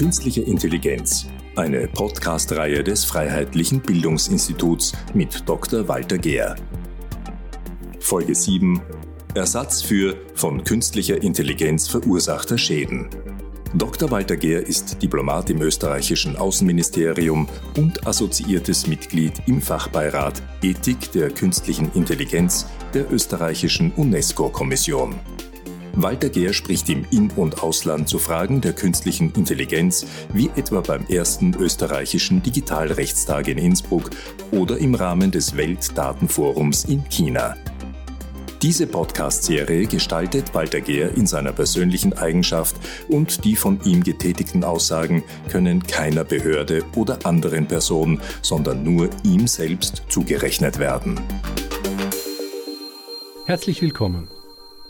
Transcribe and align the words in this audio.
Künstliche 0.00 0.40
Intelligenz, 0.40 1.26
eine 1.56 1.86
Podcast-Reihe 1.86 2.82
des 2.82 3.04
Freiheitlichen 3.04 3.82
Bildungsinstituts 3.82 4.94
mit 5.12 5.46
Dr. 5.46 5.88
Walter 5.88 6.16
Gehr. 6.16 6.56
Folge 7.98 8.34
7 8.34 8.80
Ersatz 9.34 9.82
für 9.82 10.16
von 10.34 10.64
künstlicher 10.64 11.22
Intelligenz 11.22 11.86
verursachter 11.86 12.56
Schäden. 12.56 13.10
Dr. 13.74 14.10
Walter 14.10 14.38
Gehr 14.38 14.66
ist 14.66 15.02
Diplomat 15.02 15.50
im 15.50 15.60
österreichischen 15.60 16.34
Außenministerium 16.34 17.46
und 17.76 18.06
assoziiertes 18.06 18.86
Mitglied 18.86 19.34
im 19.48 19.60
Fachbeirat 19.60 20.42
Ethik 20.62 21.12
der 21.12 21.28
künstlichen 21.28 21.92
Intelligenz 21.92 22.64
der 22.94 23.12
österreichischen 23.12 23.92
UNESCO-Kommission. 23.92 25.16
Walter 25.94 26.28
Gehr 26.28 26.52
spricht 26.52 26.88
im 26.88 27.04
In- 27.10 27.30
und 27.32 27.62
Ausland 27.62 28.08
zu 28.08 28.18
Fragen 28.18 28.60
der 28.60 28.72
künstlichen 28.72 29.32
Intelligenz, 29.34 30.06
wie 30.32 30.50
etwa 30.56 30.80
beim 30.80 31.06
ersten 31.06 31.54
österreichischen 31.54 32.42
Digitalrechtstag 32.42 33.48
in 33.48 33.58
Innsbruck 33.58 34.10
oder 34.52 34.78
im 34.78 34.94
Rahmen 34.94 35.30
des 35.30 35.56
Weltdatenforums 35.56 36.84
in 36.84 37.04
China. 37.08 37.56
Diese 38.62 38.86
Podcast-Serie 38.86 39.86
gestaltet 39.86 40.54
Walter 40.54 40.82
Gehr 40.82 41.16
in 41.16 41.26
seiner 41.26 41.52
persönlichen 41.52 42.12
Eigenschaft 42.12 42.76
und 43.08 43.44
die 43.44 43.56
von 43.56 43.80
ihm 43.84 44.04
getätigten 44.04 44.64
Aussagen 44.64 45.22
können 45.48 45.82
keiner 45.82 46.24
Behörde 46.24 46.84
oder 46.94 47.24
anderen 47.24 47.66
Person, 47.66 48.20
sondern 48.42 48.82
nur 48.82 49.08
ihm 49.24 49.46
selbst 49.46 50.02
zugerechnet 50.10 50.78
werden. 50.78 51.18
Herzlich 53.46 53.80
willkommen. 53.80 54.28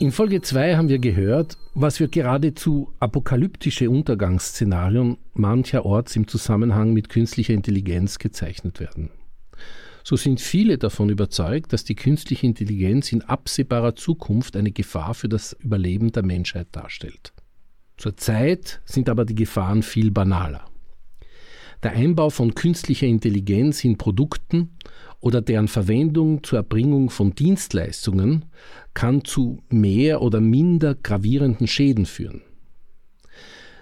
In 0.01 0.13
Folge 0.13 0.41
2 0.41 0.77
haben 0.77 0.89
wir 0.89 0.99
gehört, 0.99 1.59
was 1.75 1.99
für 1.99 2.09
geradezu 2.09 2.91
apokalyptische 3.01 3.91
Untergangsszenarien 3.91 5.19
mancherorts 5.35 6.17
im 6.17 6.27
Zusammenhang 6.27 6.95
mit 6.95 7.11
künstlicher 7.11 7.53
Intelligenz 7.53 8.19
gezeichnet 8.19 8.81
werden. 8.81 9.11
So 10.03 10.17
sind 10.17 10.41
viele 10.41 10.79
davon 10.79 11.11
überzeugt, 11.11 11.75
dass 11.75 11.85
die 11.85 11.97
künstliche 11.97 12.47
Intelligenz 12.47 13.13
in 13.13 13.21
absehbarer 13.21 13.95
Zukunft 13.95 14.57
eine 14.57 14.73
Gefahr 14.73 15.13
für 15.13 15.29
das 15.29 15.53
Überleben 15.53 16.13
der 16.13 16.25
Menschheit 16.25 16.69
darstellt. 16.73 17.35
Zurzeit 17.99 18.81
sind 18.87 19.11
aber 19.11 19.27
die 19.27 19.35
Gefahren 19.35 19.83
viel 19.83 20.11
banaler. 20.11 20.65
Der 21.83 21.93
Einbau 21.93 22.31
von 22.31 22.55
künstlicher 22.55 23.07
Intelligenz 23.07 23.85
in 23.85 23.99
Produkten 23.99 24.71
oder 25.21 25.43
deren 25.43 25.69
Verwendung 25.69 26.43
zur 26.43 26.59
Erbringung 26.59 27.11
von 27.11 27.35
Dienstleistungen 27.35 28.47
kann 28.95 29.25
zu 29.25 29.63
mehr 29.69 30.23
oder 30.23 30.41
minder 30.41 30.95
gravierenden 30.95 31.67
Schäden 31.67 32.07
führen. 32.07 32.43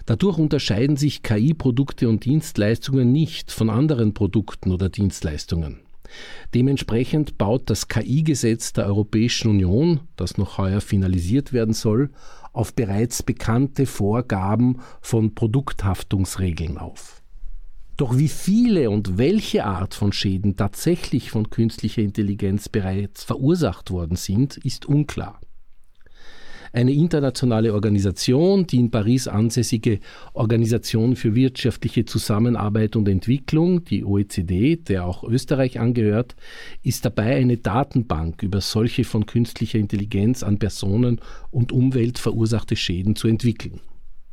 Dadurch 0.06 0.38
unterscheiden 0.38 0.96
sich 0.96 1.22
KI-Produkte 1.22 2.08
und 2.08 2.24
Dienstleistungen 2.24 3.12
nicht 3.12 3.52
von 3.52 3.68
anderen 3.68 4.14
Produkten 4.14 4.72
oder 4.72 4.88
Dienstleistungen. 4.88 5.80
Dementsprechend 6.54 7.36
baut 7.36 7.68
das 7.68 7.88
KI-Gesetz 7.88 8.72
der 8.72 8.86
Europäischen 8.86 9.50
Union, 9.50 10.00
das 10.16 10.38
noch 10.38 10.56
heuer 10.56 10.80
finalisiert 10.80 11.52
werden 11.52 11.74
soll, 11.74 12.10
auf 12.52 12.74
bereits 12.74 13.22
bekannte 13.22 13.84
Vorgaben 13.84 14.80
von 15.02 15.34
Produkthaftungsregeln 15.34 16.78
auf. 16.78 17.17
Doch 17.98 18.16
wie 18.16 18.28
viele 18.28 18.90
und 18.90 19.18
welche 19.18 19.64
Art 19.64 19.92
von 19.92 20.12
Schäden 20.12 20.54
tatsächlich 20.54 21.32
von 21.32 21.50
künstlicher 21.50 22.00
Intelligenz 22.00 22.68
bereits 22.68 23.24
verursacht 23.24 23.90
worden 23.90 24.14
sind, 24.14 24.56
ist 24.56 24.86
unklar. 24.86 25.40
Eine 26.72 26.92
internationale 26.92 27.74
Organisation, 27.74 28.68
die 28.68 28.76
in 28.76 28.92
Paris 28.92 29.26
ansässige 29.26 29.98
Organisation 30.32 31.16
für 31.16 31.34
wirtschaftliche 31.34 32.04
Zusammenarbeit 32.04 32.94
und 32.94 33.08
Entwicklung, 33.08 33.84
die 33.84 34.04
OECD, 34.04 34.76
der 34.76 35.04
auch 35.04 35.24
Österreich 35.24 35.80
angehört, 35.80 36.36
ist 36.84 37.04
dabei, 37.04 37.34
eine 37.34 37.56
Datenbank 37.56 38.44
über 38.44 38.60
solche 38.60 39.02
von 39.02 39.26
künstlicher 39.26 39.80
Intelligenz 39.80 40.44
an 40.44 40.60
Personen 40.60 41.20
und 41.50 41.72
Umwelt 41.72 42.20
verursachte 42.20 42.76
Schäden 42.76 43.16
zu 43.16 43.26
entwickeln. 43.26 43.80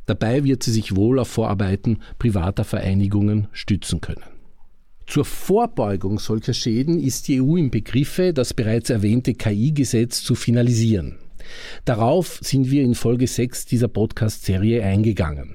Dabei 0.06 0.44
wird 0.44 0.62
sie 0.62 0.72
sich 0.72 0.94
wohl 0.94 1.18
auf 1.18 1.28
Vorarbeiten 1.28 1.98
privater 2.18 2.64
Vereinigungen 2.64 3.48
stützen 3.52 4.00
können. 4.00 4.24
Zur 5.06 5.24
Vorbeugung 5.24 6.18
solcher 6.18 6.54
Schäden 6.54 6.98
ist 7.00 7.28
die 7.28 7.40
EU 7.40 7.56
im 7.56 7.70
Begriffe, 7.70 8.32
das 8.32 8.54
bereits 8.54 8.90
erwähnte 8.90 9.34
KI-Gesetz 9.34 10.22
zu 10.22 10.34
finalisieren. 10.34 11.18
Darauf 11.84 12.40
sind 12.42 12.70
wir 12.70 12.82
in 12.82 12.94
Folge 12.94 13.26
6 13.26 13.66
dieser 13.66 13.88
Podcast-Serie 13.88 14.82
eingegangen. 14.82 15.54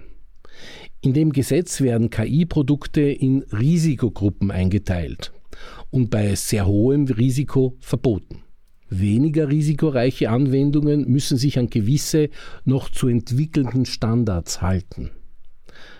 In 1.01 1.13
dem 1.13 1.33
Gesetz 1.33 1.81
werden 1.81 2.09
KI-Produkte 2.09 3.01
in 3.01 3.43
Risikogruppen 3.51 4.51
eingeteilt 4.51 5.33
und 5.89 6.09
bei 6.09 6.35
sehr 6.35 6.65
hohem 6.65 7.05
Risiko 7.05 7.75
verboten. 7.79 8.43
Weniger 8.93 9.47
risikoreiche 9.47 10.29
Anwendungen 10.29 11.09
müssen 11.09 11.37
sich 11.37 11.57
an 11.57 11.69
gewisse 11.69 12.29
noch 12.65 12.89
zu 12.89 13.07
entwickelnden 13.07 13.85
Standards 13.85 14.61
halten. 14.61 15.11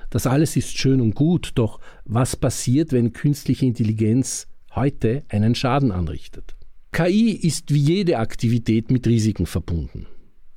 Das 0.09 0.28
alles 0.28 0.57
ist 0.57 0.78
schön 0.78 1.00
und 1.00 1.16
gut, 1.16 1.53
doch 1.56 1.79
was 2.03 2.35
passiert, 2.35 2.91
wenn 2.91 3.13
künstliche 3.13 3.66
Intelligenz 3.66 4.47
heute 4.75 5.24
einen 5.29 5.56
Schaden 5.56 5.94
anrichtet? 5.94 6.57
KI 6.91 7.31
ist 7.31 7.74
wie 7.74 7.79
jede 7.79 8.19
Aktivität 8.19 8.91
mit 8.91 9.08
Risiken 9.08 9.46
verbunden. 9.46 10.08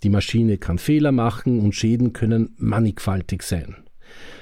Die 0.02 0.10
Maschine 0.10 0.58
kann 0.58 0.78
Fehler 0.78 1.12
machen 1.12 1.60
und 1.60 1.76
Schäden 1.76 2.12
können 2.12 2.52
mannigfaltig 2.56 3.44
sein. 3.44 3.76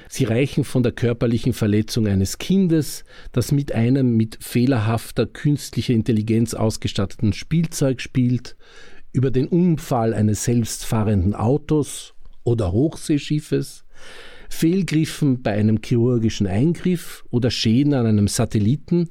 Sie 0.09 0.25
reichen 0.25 0.63
von 0.63 0.83
der 0.83 0.91
körperlichen 0.91 1.53
Verletzung 1.53 2.07
eines 2.07 2.37
Kindes, 2.37 3.03
das 3.31 3.51
mit 3.51 3.71
einem 3.71 4.15
mit 4.15 4.37
fehlerhafter 4.41 5.25
künstlicher 5.25 5.93
Intelligenz 5.93 6.53
ausgestatteten 6.53 7.33
Spielzeug 7.33 7.99
spielt, 7.99 8.55
über 9.11 9.31
den 9.31 9.47
Unfall 9.47 10.13
eines 10.13 10.43
selbstfahrenden 10.43 11.33
Autos 11.33 12.13
oder 12.43 12.71
Hochseeschiffes, 12.71 13.85
Fehlgriffen 14.49 15.41
bei 15.41 15.53
einem 15.53 15.79
chirurgischen 15.83 16.45
Eingriff 16.45 17.25
oder 17.31 17.49
Schäden 17.49 17.95
an 17.95 18.05
einem 18.05 18.27
Satelliten 18.27 19.09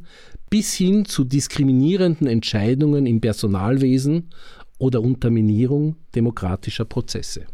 bis 0.51 0.75
hin 0.75 1.05
zu 1.05 1.25
diskriminierenden 1.25 2.27
Entscheidungen 2.29 3.07
im 3.07 3.21
Personalwesen 3.21 4.31
oder 4.79 5.01
Unterminierung 5.01 5.97
demokratischer 6.15 6.85
Prozesse. 6.85 7.47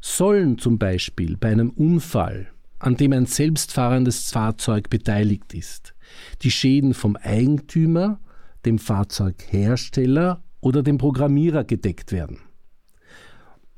Sollen 0.00 0.58
zum 0.58 0.78
Beispiel 0.78 1.36
bei 1.36 1.50
einem 1.50 1.70
Unfall 1.70 2.53
an 2.84 2.96
dem 2.96 3.14
ein 3.14 3.24
selbstfahrendes 3.24 4.30
Fahrzeug 4.30 4.90
beteiligt 4.90 5.54
ist. 5.54 5.94
Die 6.42 6.50
Schäden 6.50 6.92
vom 6.92 7.16
Eigentümer, 7.16 8.20
dem 8.66 8.78
Fahrzeughersteller 8.78 10.42
oder 10.60 10.82
dem 10.82 10.98
Programmierer 10.98 11.64
gedeckt 11.64 12.12
werden. 12.12 12.40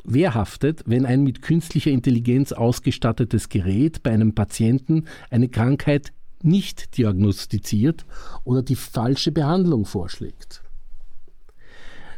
Wer 0.02 0.34
haftet, 0.34 0.82
wenn 0.86 1.06
ein 1.06 1.22
mit 1.22 1.40
künstlicher 1.40 1.92
Intelligenz 1.92 2.50
ausgestattetes 2.50 3.48
Gerät 3.48 4.02
bei 4.02 4.10
einem 4.10 4.34
Patienten 4.34 5.04
eine 5.30 5.48
Krankheit 5.48 6.12
nicht 6.42 6.96
diagnostiziert 6.98 8.06
oder 8.42 8.62
die 8.62 8.76
falsche 8.76 9.30
Behandlung 9.30 9.84
vorschlägt? 9.84 10.62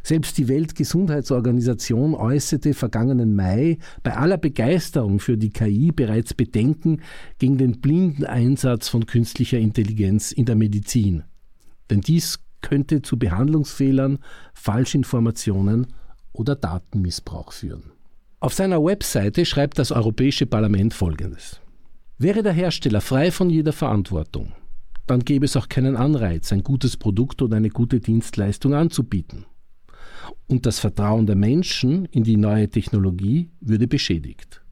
Selbst 0.09 0.39
die 0.39 0.49
Weltgesundheitsorganisation 0.49 2.15
äußerte 2.15 2.73
vergangenen 2.73 3.37
Mai 3.37 3.77
bei 4.03 4.17
aller 4.17 4.39
Begeisterung 4.39 5.21
für 5.21 5.37
die 5.37 5.51
KI 5.51 5.93
bereits 5.93 6.33
Bedenken 6.33 7.03
gegen 7.39 7.59
den 7.59 7.83
blinden 7.83 8.25
Einsatz 8.25 8.89
von 8.89 9.05
künstlicher 9.05 9.59
Intelligenz 9.59 10.33
in 10.33 10.47
der 10.47 10.57
Medizin. 10.57 11.25
Denn 11.91 12.01
dies 12.01 12.39
könnte 12.63 13.03
zu 13.03 13.19
Behandlungsfehlern, 13.19 14.21
Falschinformationen 14.55 15.89
oder 16.33 16.57
Datenmissbrauch 16.57 17.53
führen. 17.53 17.93
Auf 18.41 18.55
seiner 18.55 18.83
Webseite 18.83 19.45
schreibt 19.45 19.79
das 19.79 19.93
Europäische 19.93 20.47
Parlament 20.47 20.95
Folgendes. 20.95 21.61
Wäre 22.17 22.43
der 22.43 22.55
Hersteller 22.55 23.03
frei 23.03 23.31
von 23.31 23.51
jeder 23.51 23.75
Verantwortung, 23.75 24.55
dann 25.07 25.21
gäbe 25.21 25.45
es 25.45 25.55
auch 25.55 25.69
keinen 25.69 25.99
Anreiz, 25.99 26.51
ein 26.51 26.63
gutes 26.63 26.97
Produkt 26.97 27.43
oder 27.43 27.59
eine 27.59 27.69
gute 27.69 28.01
Dienstleistung 28.01 28.73
anzubieten 28.73 29.45
und 30.47 30.67
das 30.67 30.79
Vertrauen 30.79 31.27
der 31.27 31.37
Menschen 31.37 32.07
in 32.07 32.25
die 32.25 32.37
neue 32.37 32.69
Technologie 32.69 33.51
würde 33.61 33.87
beschädigt. 33.87 34.63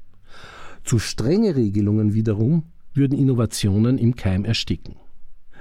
Zu 0.84 0.98
strenge 0.98 1.56
Regelungen 1.56 2.14
wiederum 2.14 2.64
würden 2.94 3.18
Innovationen 3.18 3.98
im 3.98 4.14
Keim 4.14 4.44
ersticken. 4.44 4.96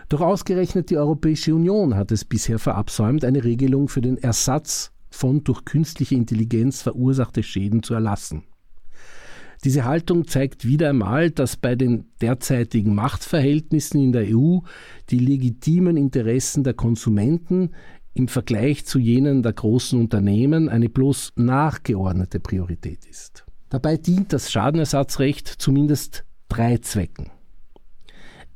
Doch 0.09 0.21
ausgerechnet 0.21 0.89
die 0.89 0.97
Europäische 0.97 1.56
Union 1.56 1.95
hat 1.95 2.12
es 2.12 2.25
bisher 2.25 2.59
verabsäumt, 2.59 3.25
eine 3.25 3.44
Regelung 3.44 3.89
für 3.89 4.01
den 4.01 4.18
Ersatz 4.18 4.92
von 5.09 5.44
durch 5.44 5.65
künstliche 5.65 6.15
Intelligenz 6.15 6.81
verursachte 6.81 7.42
Schäden 7.42 7.81
zu 7.81 7.94
erlassen. 7.94 8.44
Diese 9.63 9.86
Haltung 9.86 10.27
zeigt 10.27 10.65
wieder 10.65 10.89
einmal, 10.89 11.31
dass 11.31 11.57
bei 11.57 11.75
den 11.75 12.06
derzeitigen 12.21 12.94
Machtverhältnissen 12.94 14.00
in 14.00 14.12
der 14.12 14.27
EU 14.30 14.59
die 15.09 15.18
legitimen 15.18 15.97
Interessen 15.97 16.63
der 16.63 16.75
Konsumenten 16.75 17.71
im 18.16 18.30
Vergleich 18.30 18.86
zu 18.86 18.98
jenen 18.98 19.44
der 19.44 19.54
großen 19.54 20.00
Unternehmen 20.00 20.70
eine 20.70 20.90
bloß 20.90 21.34
nachgeordnete 21.36 22.40
Priorität 22.40 23.06
ist. 23.06 23.46
Dabei 23.70 23.98
dient 23.98 24.32
das 24.32 24.52
Schadenersatzrecht 24.52 25.48
zumindest 25.48 26.24
drei 26.48 26.78
Zwecken. 26.78 27.30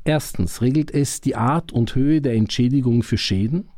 Erstens 0.05 0.61
regelt 0.61 0.91
es 0.91 1.19
die 1.19 1.35
Art 1.35 1.73
und 1.73 1.93
Höhe 1.93 2.21
der 2.21 2.35
Entschädigung 2.35 3.03
für 3.03 3.17
Schäden. 3.17 3.69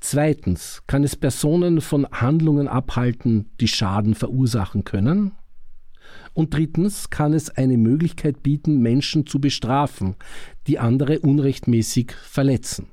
Zweitens 0.00 0.82
kann 0.88 1.04
es 1.04 1.14
Personen 1.14 1.80
von 1.80 2.06
Handlungen 2.10 2.66
abhalten, 2.66 3.50
die 3.60 3.68
Schaden 3.68 4.16
verursachen 4.16 4.82
können. 4.82 5.32
Und 6.34 6.52
drittens 6.52 7.10
kann 7.10 7.32
es 7.32 7.48
eine 7.48 7.76
Möglichkeit 7.76 8.42
bieten, 8.42 8.80
Menschen 8.80 9.24
zu 9.24 9.40
bestrafen, 9.40 10.16
die 10.66 10.80
andere 10.80 11.20
unrechtmäßig 11.20 12.12
verletzen. 12.12 12.88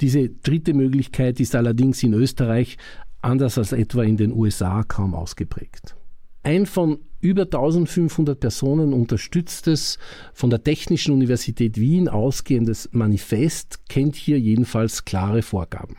Diese 0.00 0.28
dritte 0.28 0.74
Möglichkeit 0.74 1.40
ist 1.40 1.54
allerdings 1.54 2.02
in 2.02 2.14
Österreich 2.14 2.76
anders 3.22 3.58
als 3.58 3.72
etwa 3.72 4.02
in 4.02 4.16
den 4.16 4.32
USA 4.32 4.82
kaum 4.82 5.14
ausgeprägt. 5.14 5.96
Ein 6.42 6.66
von 6.66 6.98
über 7.20 7.42
1500 7.42 8.40
Personen 8.40 8.94
unterstütztes, 8.94 9.98
von 10.32 10.48
der 10.48 10.64
Technischen 10.64 11.12
Universität 11.12 11.78
Wien 11.78 12.08
ausgehendes 12.08 12.88
Manifest 12.92 13.88
kennt 13.88 14.16
hier 14.16 14.40
jedenfalls 14.40 15.04
klare 15.04 15.42
Vorgaben. 15.42 15.96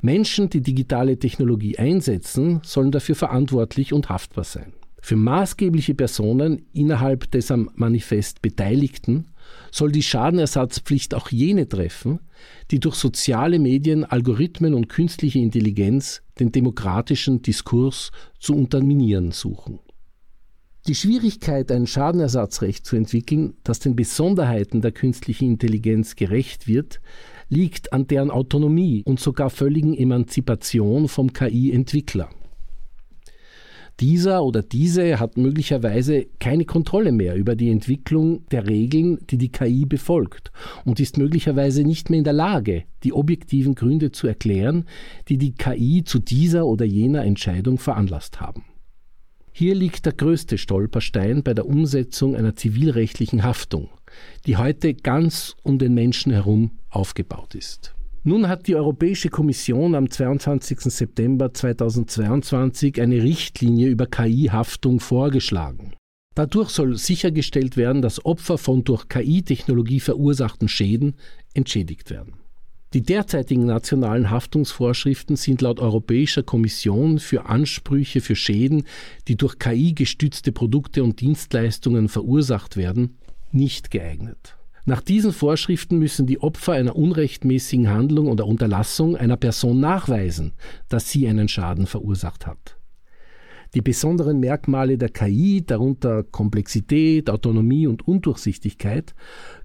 Menschen, 0.00 0.50
die 0.50 0.62
digitale 0.62 1.18
Technologie 1.18 1.78
einsetzen, 1.78 2.60
sollen 2.62 2.92
dafür 2.92 3.14
verantwortlich 3.14 3.92
und 3.92 4.08
haftbar 4.08 4.44
sein. 4.44 4.72
Für 5.00 5.16
maßgebliche 5.16 5.94
Personen 5.94 6.66
innerhalb 6.72 7.30
des 7.30 7.50
am 7.50 7.70
Manifest 7.74 8.40
Beteiligten 8.40 9.26
soll 9.70 9.92
die 9.92 10.02
Schadenersatzpflicht 10.02 11.14
auch 11.14 11.30
jene 11.30 11.68
treffen, 11.68 12.20
die 12.70 12.80
durch 12.80 12.94
soziale 12.94 13.58
Medien, 13.58 14.04
Algorithmen 14.04 14.74
und 14.74 14.88
künstliche 14.88 15.38
Intelligenz 15.38 16.22
den 16.38 16.52
demokratischen 16.52 17.42
Diskurs 17.42 18.10
zu 18.38 18.54
unterminieren 18.54 19.32
suchen. 19.32 19.80
Die 20.86 20.94
Schwierigkeit, 20.94 21.72
ein 21.72 21.86
Schadenersatzrecht 21.86 22.84
zu 22.84 22.96
entwickeln, 22.96 23.54
das 23.64 23.78
den 23.78 23.96
Besonderheiten 23.96 24.82
der 24.82 24.92
künstlichen 24.92 25.48
Intelligenz 25.48 26.14
gerecht 26.14 26.68
wird, 26.68 27.00
liegt 27.48 27.94
an 27.94 28.06
deren 28.06 28.30
Autonomie 28.30 29.02
und 29.06 29.18
sogar 29.18 29.48
völligen 29.48 29.94
Emanzipation 29.94 31.08
vom 31.08 31.32
KI-Entwickler. 31.32 32.28
Dieser 34.00 34.42
oder 34.42 34.62
diese 34.62 35.20
hat 35.20 35.36
möglicherweise 35.36 36.26
keine 36.40 36.64
Kontrolle 36.64 37.12
mehr 37.12 37.36
über 37.36 37.54
die 37.54 37.70
Entwicklung 37.70 38.44
der 38.48 38.66
Regeln, 38.66 39.18
die 39.30 39.38
die 39.38 39.52
KI 39.52 39.86
befolgt 39.86 40.50
und 40.84 40.98
ist 40.98 41.16
möglicherweise 41.16 41.84
nicht 41.84 42.10
mehr 42.10 42.18
in 42.18 42.24
der 42.24 42.32
Lage, 42.32 42.84
die 43.04 43.12
objektiven 43.12 43.76
Gründe 43.76 44.10
zu 44.10 44.26
erklären, 44.26 44.86
die 45.28 45.38
die 45.38 45.54
KI 45.54 46.02
zu 46.04 46.18
dieser 46.18 46.66
oder 46.66 46.84
jener 46.84 47.24
Entscheidung 47.24 47.78
veranlasst 47.78 48.40
haben. 48.40 48.64
Hier 49.52 49.76
liegt 49.76 50.04
der 50.04 50.12
größte 50.12 50.58
Stolperstein 50.58 51.44
bei 51.44 51.54
der 51.54 51.66
Umsetzung 51.66 52.34
einer 52.34 52.56
zivilrechtlichen 52.56 53.44
Haftung, 53.44 53.88
die 54.46 54.56
heute 54.56 54.94
ganz 54.94 55.54
um 55.62 55.78
den 55.78 55.94
Menschen 55.94 56.32
herum 56.32 56.72
aufgebaut 56.90 57.54
ist. 57.54 57.93
Nun 58.26 58.48
hat 58.48 58.68
die 58.68 58.74
Europäische 58.74 59.28
Kommission 59.28 59.94
am 59.94 60.08
22. 60.08 60.80
September 60.80 61.52
2022 61.52 62.98
eine 63.02 63.22
Richtlinie 63.22 63.88
über 63.88 64.06
KI-Haftung 64.06 64.98
vorgeschlagen. 64.98 65.92
Dadurch 66.34 66.70
soll 66.70 66.96
sichergestellt 66.96 67.76
werden, 67.76 68.00
dass 68.00 68.24
Opfer 68.24 68.56
von 68.56 68.82
durch 68.82 69.10
KI-Technologie 69.10 70.00
verursachten 70.00 70.68
Schäden 70.68 71.16
entschädigt 71.52 72.08
werden. 72.08 72.36
Die 72.94 73.02
derzeitigen 73.02 73.66
nationalen 73.66 74.30
Haftungsvorschriften 74.30 75.36
sind 75.36 75.60
laut 75.60 75.78
Europäischer 75.78 76.42
Kommission 76.42 77.18
für 77.18 77.44
Ansprüche 77.44 78.22
für 78.22 78.36
Schäden, 78.36 78.84
die 79.28 79.36
durch 79.36 79.58
KI 79.58 79.92
gestützte 79.92 80.50
Produkte 80.50 81.04
und 81.04 81.20
Dienstleistungen 81.20 82.08
verursacht 82.08 82.78
werden, 82.78 83.18
nicht 83.52 83.90
geeignet. 83.90 84.56
Nach 84.86 85.00
diesen 85.00 85.32
Vorschriften 85.32 85.98
müssen 85.98 86.26
die 86.26 86.40
Opfer 86.40 86.72
einer 86.72 86.94
unrechtmäßigen 86.94 87.88
Handlung 87.88 88.28
oder 88.28 88.46
Unterlassung 88.46 89.16
einer 89.16 89.38
Person 89.38 89.80
nachweisen, 89.80 90.52
dass 90.88 91.10
sie 91.10 91.26
einen 91.26 91.48
Schaden 91.48 91.86
verursacht 91.86 92.46
hat. 92.46 92.76
Die 93.74 93.80
besonderen 93.80 94.38
Merkmale 94.38 94.98
der 94.98 95.08
KI, 95.08 95.64
darunter 95.66 96.22
Komplexität, 96.22 97.28
Autonomie 97.28 97.88
und 97.88 98.06
Undurchsichtigkeit, 98.06 99.14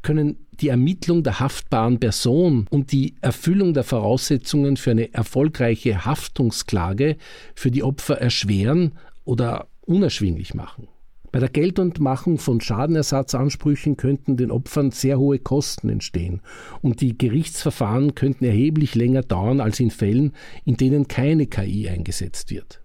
können 0.02 0.48
die 0.52 0.70
Ermittlung 0.70 1.22
der 1.22 1.40
haftbaren 1.40 2.00
Person 2.00 2.66
und 2.72 2.92
die 2.92 3.16
Erfüllung 3.22 3.74
der 3.74 3.84
Voraussetzungen 3.84 4.78
für 4.78 4.92
eine 4.92 5.14
erfolgreiche 5.14 6.06
Haftungsklage 6.06 7.18
für 7.54 7.70
die 7.70 7.84
Opfer 7.84 8.20
erschweren 8.20 8.94
oder 9.26 9.68
unerschwinglich 9.82 10.56
machen. 10.56 10.88
Bei 11.32 11.40
der 11.40 11.50
Geltendmachung 11.50 12.40
von 12.40 12.60
Schadenersatzansprüchen 12.60 13.98
könnten 13.98 14.36
den 14.36 14.52
Opfern 14.52 14.92
sehr 14.92 15.20
hohe 15.20 15.38
Kosten 15.38 15.90
entstehen 15.90 16.42
und 16.82 17.02
die 17.02 17.18
Gerichtsverfahren 17.18 18.16
könnten 18.16 18.46
erheblich 18.46 18.96
länger 18.96 19.22
dauern 19.22 19.62
als 19.62 19.80
in 19.80 19.92
Fällen, 19.92 20.34
in 20.66 20.78
denen 20.78 21.08
keine 21.08 21.46
KI 21.46 21.88
eingesetzt 21.88 22.50
wird. 22.50 22.82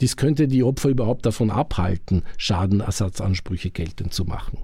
Dies 0.00 0.16
könnte 0.16 0.48
die 0.48 0.62
Opfer 0.62 0.90
überhaupt 0.90 1.24
davon 1.24 1.50
abhalten, 1.50 2.24
Schadenersatzansprüche 2.36 3.70
geltend 3.70 4.12
zu 4.12 4.24
machen. 4.24 4.58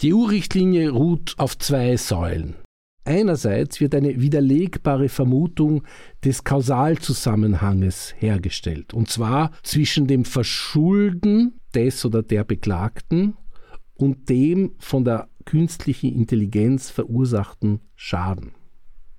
Die 0.00 0.14
EU-Richtlinie 0.14 0.90
ruht 0.90 1.34
auf 1.36 1.58
zwei 1.58 1.96
Säulen. 1.96 2.56
Einerseits 3.04 3.80
wird 3.80 3.94
eine 3.96 4.20
widerlegbare 4.20 5.08
Vermutung 5.08 5.82
des 6.24 6.44
Kausalzusammenhanges 6.44 8.14
hergestellt, 8.16 8.94
und 8.94 9.10
zwar 9.10 9.50
zwischen 9.64 10.06
dem 10.06 10.24
Verschulden 10.24 11.60
des 11.74 12.04
oder 12.04 12.22
der 12.22 12.44
Beklagten 12.44 13.34
und 13.94 14.28
dem 14.28 14.74
von 14.78 15.04
der 15.04 15.28
künstlichen 15.44 16.14
Intelligenz 16.14 16.90
verursachten 16.90 17.80
Schaden. 17.96 18.52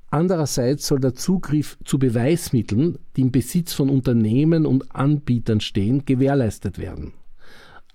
Andererseits 0.09 0.87
soll 0.87 0.99
der 0.99 1.15
Zugriff 1.15 1.77
zu 1.83 1.99
Beweismitteln, 1.99 2.99
die 3.17 3.21
im 3.21 3.31
Besitz 3.31 3.73
von 3.73 3.89
Unternehmen 3.89 4.65
und 4.65 4.95
Anbietern 4.95 5.59
stehen, 5.59 6.05
gewährleistet 6.05 6.77
werden. 6.77 7.13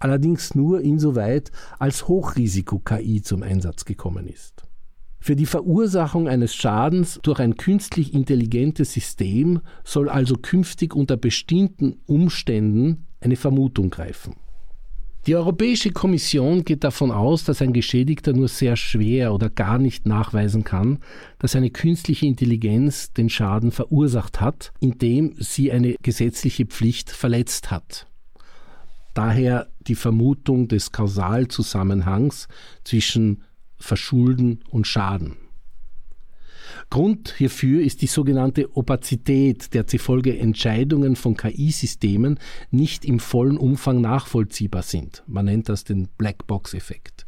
Allerdings 0.00 0.54
nur 0.54 0.80
insoweit, 0.80 1.50
als 1.78 2.08
Hochrisiko-KI 2.08 3.22
zum 3.22 3.42
Einsatz 3.42 3.84
gekommen 3.84 4.26
ist. 4.26 4.67
Für 5.20 5.36
die 5.36 5.46
Verursachung 5.46 6.28
eines 6.28 6.54
Schadens 6.54 7.18
durch 7.22 7.40
ein 7.40 7.56
künstlich 7.56 8.14
intelligentes 8.14 8.92
System 8.92 9.60
soll 9.84 10.08
also 10.08 10.36
künftig 10.36 10.94
unter 10.94 11.16
bestimmten 11.16 12.00
Umständen 12.06 13.06
eine 13.20 13.36
Vermutung 13.36 13.90
greifen. 13.90 14.36
Die 15.26 15.36
Europäische 15.36 15.90
Kommission 15.90 16.64
geht 16.64 16.84
davon 16.84 17.10
aus, 17.10 17.44
dass 17.44 17.60
ein 17.60 17.74
Geschädigter 17.74 18.32
nur 18.32 18.48
sehr 18.48 18.76
schwer 18.76 19.34
oder 19.34 19.50
gar 19.50 19.78
nicht 19.78 20.06
nachweisen 20.06 20.64
kann, 20.64 21.00
dass 21.38 21.54
eine 21.54 21.68
künstliche 21.68 22.24
Intelligenz 22.24 23.12
den 23.12 23.28
Schaden 23.28 23.70
verursacht 23.70 24.40
hat, 24.40 24.72
indem 24.80 25.34
sie 25.38 25.70
eine 25.70 25.96
gesetzliche 26.02 26.64
Pflicht 26.64 27.10
verletzt 27.10 27.70
hat. 27.70 28.06
Daher 29.12 29.68
die 29.80 29.96
Vermutung 29.96 30.68
des 30.68 30.92
Kausalzusammenhangs 30.92 32.48
zwischen 32.84 33.42
Verschulden 33.78 34.60
und 34.70 34.86
Schaden. 34.86 35.36
Grund 36.90 37.34
hierfür 37.36 37.82
ist 37.82 38.02
die 38.02 38.06
sogenannte 38.06 38.76
Opazität, 38.76 39.74
der 39.74 39.86
zufolge 39.86 40.38
Entscheidungen 40.38 41.16
von 41.16 41.36
KI-Systemen 41.36 42.38
nicht 42.70 43.04
im 43.04 43.20
vollen 43.20 43.58
Umfang 43.58 44.00
nachvollziehbar 44.00 44.82
sind. 44.82 45.22
Man 45.26 45.46
nennt 45.46 45.68
das 45.68 45.84
den 45.84 46.08
Blackbox-Effekt. 46.16 47.26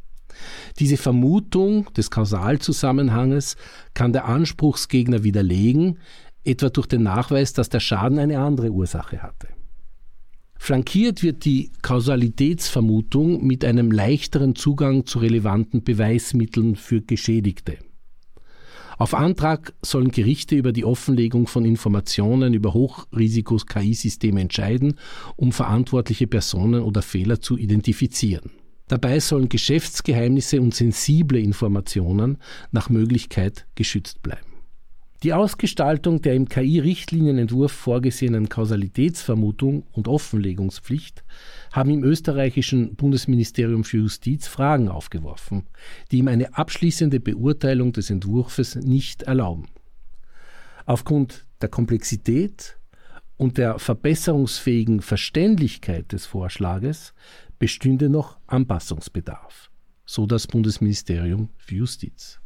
Diese 0.78 0.96
Vermutung 0.96 1.92
des 1.94 2.10
Kausalzusammenhanges 2.10 3.56
kann 3.92 4.12
der 4.12 4.26
Anspruchsgegner 4.26 5.24
widerlegen, 5.24 5.98
etwa 6.44 6.70
durch 6.70 6.86
den 6.86 7.02
Nachweis, 7.02 7.52
dass 7.52 7.68
der 7.68 7.80
Schaden 7.80 8.18
eine 8.18 8.38
andere 8.38 8.70
Ursache 8.70 9.22
hatte. 9.22 9.48
Flankiert 10.62 11.22
wird 11.22 11.46
die 11.46 11.70
Kausalitätsvermutung 11.80 13.46
mit 13.46 13.64
einem 13.64 13.90
leichteren 13.90 14.54
Zugang 14.54 15.06
zu 15.06 15.18
relevanten 15.18 15.82
Beweismitteln 15.82 16.76
für 16.76 17.00
Geschädigte. 17.00 17.78
Auf 18.98 19.14
Antrag 19.14 19.72
sollen 19.80 20.10
Gerichte 20.10 20.56
über 20.56 20.72
die 20.72 20.84
Offenlegung 20.84 21.46
von 21.46 21.64
Informationen 21.64 22.52
über 22.52 22.74
Hochrisikos-KI-Systeme 22.74 24.42
entscheiden, 24.42 24.98
um 25.36 25.50
verantwortliche 25.50 26.26
Personen 26.26 26.82
oder 26.82 27.00
Fehler 27.00 27.40
zu 27.40 27.56
identifizieren. 27.56 28.50
Dabei 28.86 29.18
sollen 29.18 29.48
Geschäftsgeheimnisse 29.48 30.60
und 30.60 30.74
sensible 30.74 31.40
Informationen 31.40 32.36
nach 32.70 32.90
Möglichkeit 32.90 33.66
geschützt 33.76 34.20
bleiben. 34.20 34.49
Die 35.22 35.34
Ausgestaltung 35.34 36.22
der 36.22 36.34
im 36.34 36.48
KI-Richtlinienentwurf 36.48 37.72
vorgesehenen 37.72 38.48
Kausalitätsvermutung 38.48 39.82
und 39.92 40.08
Offenlegungspflicht 40.08 41.24
haben 41.72 41.90
im 41.90 42.04
österreichischen 42.04 42.96
Bundesministerium 42.96 43.84
für 43.84 43.98
Justiz 43.98 44.46
Fragen 44.46 44.88
aufgeworfen, 44.88 45.66
die 46.10 46.18
ihm 46.18 46.28
eine 46.28 46.56
abschließende 46.56 47.20
Beurteilung 47.20 47.92
des 47.92 48.08
Entwurfs 48.08 48.76
nicht 48.76 49.24
erlauben. 49.24 49.68
Aufgrund 50.86 51.44
der 51.60 51.68
Komplexität 51.68 52.78
und 53.36 53.58
der 53.58 53.78
verbesserungsfähigen 53.78 55.02
Verständlichkeit 55.02 56.12
des 56.12 56.24
Vorschlages 56.24 57.12
bestünde 57.58 58.08
noch 58.08 58.38
Anpassungsbedarf, 58.46 59.70
so 60.06 60.24
das 60.24 60.46
Bundesministerium 60.46 61.50
für 61.58 61.74
Justiz. 61.74 62.40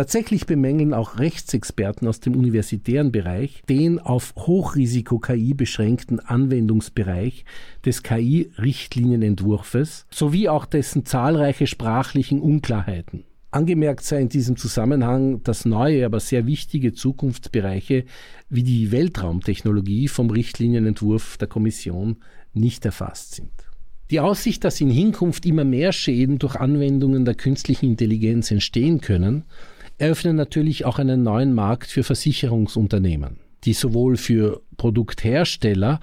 Tatsächlich 0.00 0.46
bemängeln 0.46 0.94
auch 0.94 1.18
Rechtsexperten 1.18 2.08
aus 2.08 2.20
dem 2.20 2.34
universitären 2.34 3.12
Bereich 3.12 3.62
den 3.68 3.98
auf 3.98 4.32
Hochrisiko-KI 4.34 5.52
beschränkten 5.52 6.20
Anwendungsbereich 6.20 7.44
des 7.84 8.02
KI-Richtlinienentwurfes 8.02 10.06
sowie 10.10 10.48
auch 10.48 10.64
dessen 10.64 11.04
zahlreiche 11.04 11.66
sprachlichen 11.66 12.40
Unklarheiten. 12.40 13.24
Angemerkt 13.50 14.02
sei 14.02 14.22
in 14.22 14.30
diesem 14.30 14.56
Zusammenhang, 14.56 15.42
dass 15.42 15.66
neue, 15.66 16.06
aber 16.06 16.20
sehr 16.20 16.46
wichtige 16.46 16.94
Zukunftsbereiche 16.94 18.06
wie 18.48 18.62
die 18.62 18.92
Weltraumtechnologie 18.92 20.08
vom 20.08 20.30
Richtlinienentwurf 20.30 21.36
der 21.36 21.48
Kommission 21.48 22.16
nicht 22.54 22.86
erfasst 22.86 23.34
sind. 23.34 23.52
Die 24.10 24.20
Aussicht, 24.20 24.64
dass 24.64 24.80
in 24.80 24.90
Hinkunft 24.90 25.44
immer 25.44 25.64
mehr 25.64 25.92
Schäden 25.92 26.38
durch 26.38 26.56
Anwendungen 26.56 27.26
der 27.26 27.34
künstlichen 27.34 27.90
Intelligenz 27.90 28.50
entstehen 28.50 29.02
können, 29.02 29.44
eröffnen 30.00 30.36
natürlich 30.36 30.84
auch 30.84 30.98
einen 30.98 31.22
neuen 31.22 31.52
Markt 31.52 31.90
für 31.90 32.02
Versicherungsunternehmen, 32.02 33.38
die 33.64 33.74
sowohl 33.74 34.16
für 34.16 34.62
Produkthersteller 34.76 36.00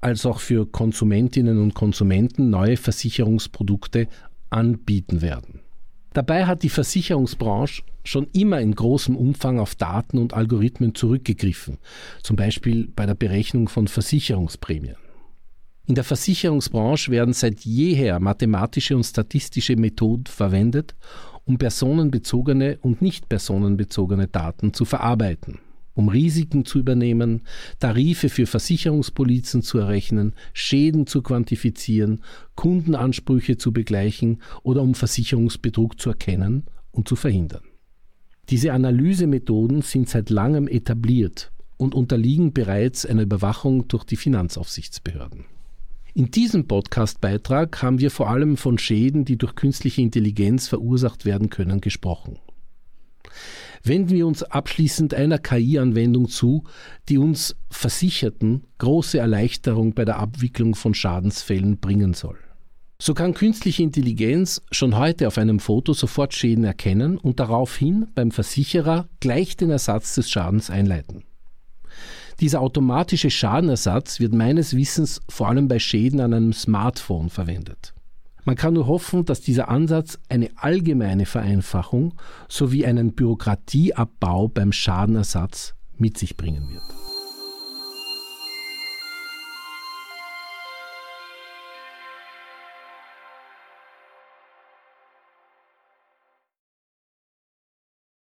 als 0.00 0.26
auch 0.26 0.38
für 0.38 0.66
Konsumentinnen 0.66 1.60
und 1.60 1.74
Konsumenten 1.74 2.50
neue 2.50 2.76
Versicherungsprodukte 2.76 4.08
anbieten 4.50 5.22
werden. 5.22 5.60
Dabei 6.12 6.46
hat 6.46 6.62
die 6.62 6.68
Versicherungsbranche 6.68 7.82
schon 8.04 8.28
immer 8.32 8.60
in 8.60 8.74
großem 8.74 9.16
Umfang 9.16 9.58
auf 9.58 9.74
Daten 9.74 10.18
und 10.18 10.34
Algorithmen 10.34 10.94
zurückgegriffen, 10.94 11.78
zum 12.22 12.36
Beispiel 12.36 12.88
bei 12.94 13.06
der 13.06 13.14
Berechnung 13.14 13.68
von 13.68 13.88
Versicherungsprämien. 13.88 14.96
In 15.86 15.94
der 15.94 16.04
Versicherungsbranche 16.04 17.10
werden 17.10 17.32
seit 17.32 17.60
jeher 17.60 18.20
mathematische 18.20 18.94
und 18.94 19.04
statistische 19.04 19.76
Methoden 19.76 20.26
verwendet, 20.26 20.94
um 21.48 21.56
personenbezogene 21.56 22.78
und 22.82 23.00
nicht 23.00 23.30
personenbezogene 23.30 24.28
Daten 24.28 24.74
zu 24.74 24.84
verarbeiten, 24.84 25.58
um 25.94 26.10
Risiken 26.10 26.66
zu 26.66 26.78
übernehmen, 26.78 27.40
Tarife 27.80 28.28
für 28.28 28.44
Versicherungspolizen 28.44 29.62
zu 29.62 29.78
errechnen, 29.78 30.34
Schäden 30.52 31.06
zu 31.06 31.22
quantifizieren, 31.22 32.22
Kundenansprüche 32.54 33.56
zu 33.56 33.72
begleichen 33.72 34.42
oder 34.62 34.82
um 34.82 34.94
Versicherungsbetrug 34.94 35.98
zu 35.98 36.10
erkennen 36.10 36.64
und 36.90 37.08
zu 37.08 37.16
verhindern. 37.16 37.62
Diese 38.50 38.74
Analysemethoden 38.74 39.80
sind 39.80 40.10
seit 40.10 40.28
langem 40.28 40.68
etabliert 40.68 41.50
und 41.78 41.94
unterliegen 41.94 42.52
bereits 42.52 43.06
einer 43.06 43.22
Überwachung 43.22 43.88
durch 43.88 44.04
die 44.04 44.16
Finanzaufsichtsbehörden. 44.16 45.46
In 46.14 46.30
diesem 46.30 46.66
Podcast-Beitrag 46.66 47.82
haben 47.82 48.00
wir 48.00 48.10
vor 48.10 48.28
allem 48.30 48.56
von 48.56 48.78
Schäden, 48.78 49.24
die 49.24 49.36
durch 49.36 49.54
künstliche 49.54 50.02
Intelligenz 50.02 50.66
verursacht 50.66 51.24
werden 51.24 51.50
können, 51.50 51.80
gesprochen. 51.80 52.38
Wenden 53.84 54.10
wir 54.10 54.26
uns 54.26 54.42
abschließend 54.42 55.14
einer 55.14 55.38
KI-Anwendung 55.38 56.28
zu, 56.28 56.64
die 57.08 57.18
uns 57.18 57.54
Versicherten 57.70 58.64
große 58.78 59.18
Erleichterung 59.18 59.94
bei 59.94 60.04
der 60.04 60.18
Abwicklung 60.18 60.74
von 60.74 60.94
Schadensfällen 60.94 61.78
bringen 61.78 62.14
soll. 62.14 62.38
So 63.00 63.14
kann 63.14 63.32
künstliche 63.32 63.84
Intelligenz 63.84 64.60
schon 64.72 64.96
heute 64.98 65.28
auf 65.28 65.38
einem 65.38 65.60
Foto 65.60 65.92
sofort 65.92 66.34
Schäden 66.34 66.64
erkennen 66.64 67.16
und 67.16 67.38
daraufhin 67.38 68.08
beim 68.16 68.32
Versicherer 68.32 69.08
gleich 69.20 69.56
den 69.56 69.70
Ersatz 69.70 70.16
des 70.16 70.28
Schadens 70.28 70.68
einleiten. 70.68 71.22
Dieser 72.40 72.60
automatische 72.60 73.30
Schadenersatz 73.30 74.20
wird 74.20 74.32
meines 74.32 74.76
Wissens 74.76 75.20
vor 75.28 75.48
allem 75.48 75.66
bei 75.66 75.78
Schäden 75.78 76.20
an 76.20 76.32
einem 76.32 76.52
Smartphone 76.52 77.30
verwendet. 77.30 77.94
Man 78.44 78.54
kann 78.54 78.74
nur 78.74 78.86
hoffen, 78.86 79.24
dass 79.24 79.40
dieser 79.40 79.68
Ansatz 79.68 80.18
eine 80.28 80.50
allgemeine 80.56 81.26
Vereinfachung 81.26 82.14
sowie 82.48 82.86
einen 82.86 83.12
Bürokratieabbau 83.12 84.48
beim 84.48 84.72
Schadenersatz 84.72 85.74
mit 85.96 86.16
sich 86.16 86.36
bringen 86.36 86.70
wird. 86.70 87.07